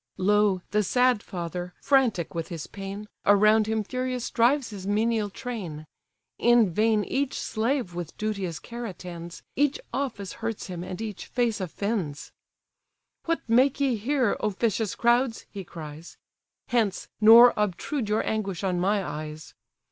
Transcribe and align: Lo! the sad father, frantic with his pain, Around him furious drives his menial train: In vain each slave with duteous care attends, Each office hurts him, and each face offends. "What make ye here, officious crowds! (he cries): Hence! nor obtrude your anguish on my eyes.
Lo! 0.17 0.63
the 0.71 0.81
sad 0.81 1.21
father, 1.21 1.75
frantic 1.79 2.33
with 2.33 2.47
his 2.47 2.65
pain, 2.65 3.07
Around 3.23 3.67
him 3.67 3.83
furious 3.83 4.31
drives 4.31 4.71
his 4.71 4.87
menial 4.87 5.29
train: 5.29 5.85
In 6.39 6.71
vain 6.73 7.03
each 7.05 7.37
slave 7.39 7.93
with 7.93 8.17
duteous 8.17 8.57
care 8.57 8.87
attends, 8.87 9.43
Each 9.55 9.79
office 9.93 10.33
hurts 10.41 10.65
him, 10.65 10.83
and 10.83 10.99
each 11.03 11.27
face 11.27 11.61
offends. 11.61 12.31
"What 13.25 13.41
make 13.47 13.79
ye 13.79 13.95
here, 13.95 14.35
officious 14.39 14.95
crowds! 14.95 15.45
(he 15.51 15.63
cries): 15.63 16.17
Hence! 16.69 17.07
nor 17.21 17.53
obtrude 17.55 18.09
your 18.09 18.25
anguish 18.27 18.63
on 18.63 18.79
my 18.79 19.05
eyes. 19.05 19.53